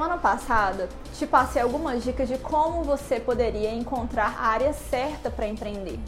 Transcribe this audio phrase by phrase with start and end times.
[0.00, 5.46] semana passada, te passei algumas dicas de como você poderia encontrar a área certa para
[5.46, 6.00] empreender.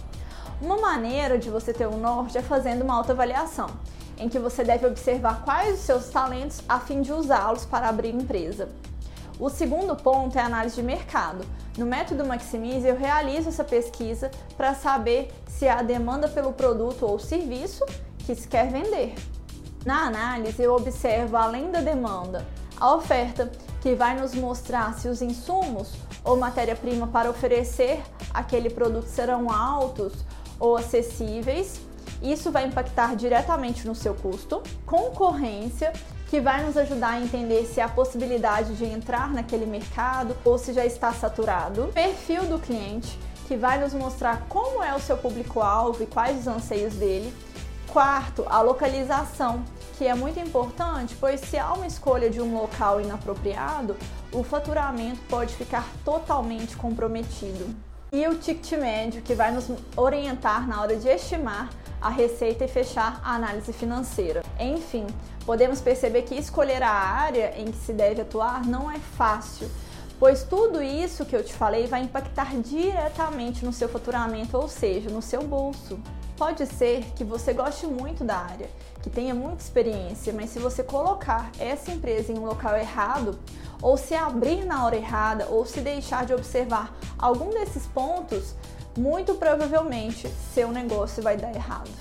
[0.62, 3.68] Uma maneira de você ter um norte é fazendo uma autoavaliação,
[4.16, 8.14] em que você deve observar quais os seus talentos a fim de usá-los para abrir
[8.14, 8.70] empresa.
[9.38, 11.44] O segundo ponto é a análise de mercado.
[11.76, 17.18] No método Maximize, eu realizo essa pesquisa para saber se há demanda pelo produto ou
[17.18, 17.84] serviço
[18.20, 19.14] que se quer vender.
[19.84, 22.46] Na análise, eu observo, além da demanda,
[22.82, 23.48] a oferta,
[23.80, 25.92] que vai nos mostrar se os insumos
[26.24, 28.02] ou matéria-prima para oferecer
[28.34, 30.12] aquele produto serão altos
[30.58, 31.80] ou acessíveis.
[32.20, 34.64] Isso vai impactar diretamente no seu custo.
[34.84, 35.92] Concorrência,
[36.28, 40.72] que vai nos ajudar a entender se há possibilidade de entrar naquele mercado ou se
[40.72, 41.88] já está saturado.
[41.94, 46.46] Perfil do cliente, que vai nos mostrar como é o seu público-alvo e quais os
[46.48, 47.32] anseios dele.
[47.92, 49.62] Quarto, a localização,
[50.06, 53.96] é muito importante, pois se há uma escolha de um local inapropriado,
[54.32, 57.74] o faturamento pode ficar totalmente comprometido.
[58.12, 62.68] E o ticket médio, que vai nos orientar na hora de estimar a receita e
[62.68, 64.42] fechar a análise financeira.
[64.58, 65.06] Enfim,
[65.46, 69.70] podemos perceber que escolher a área em que se deve atuar não é fácil,
[70.18, 75.08] pois tudo isso que eu te falei vai impactar diretamente no seu faturamento, ou seja,
[75.08, 75.98] no seu bolso.
[76.42, 78.68] Pode ser que você goste muito da área,
[79.00, 83.38] que tenha muita experiência, mas se você colocar essa empresa em um local errado,
[83.80, 88.56] ou se abrir na hora errada, ou se deixar de observar algum desses pontos,
[88.98, 91.92] muito provavelmente seu negócio vai dar errado.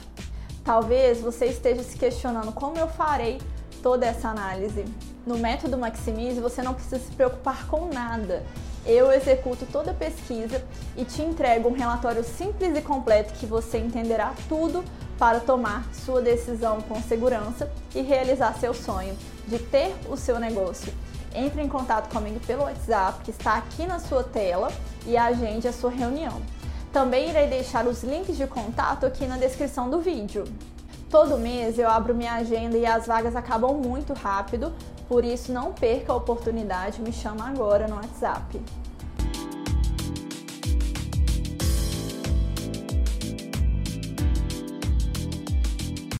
[0.66, 3.40] Talvez você esteja se questionando como eu farei
[3.82, 4.86] toda essa análise.
[5.26, 8.44] No método Maximize, você não precisa se preocupar com nada.
[8.86, 10.64] Eu executo toda a pesquisa
[10.98, 14.84] e te entrego um relatório simples e completo que você entenderá tudo
[15.20, 19.16] para tomar sua decisão com segurança e realizar seu sonho
[19.48, 20.92] de ter o seu negócio.
[21.36, 24.72] Entre em contato comigo pelo WhatsApp que está aqui na sua tela
[25.06, 26.42] e agende a sua reunião.
[26.92, 30.44] Também irei deixar os links de contato aqui na descrição do vídeo.
[31.12, 34.74] Todo mês eu abro minha agenda e as vagas acabam muito rápido,
[35.10, 38.62] por isso não perca a oportunidade, me chama agora no WhatsApp.